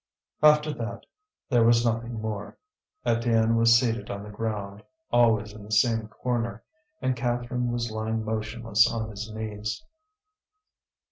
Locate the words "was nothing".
1.63-2.13